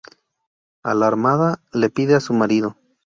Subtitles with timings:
[0.81, 2.75] Alarmada, le pide a su marido.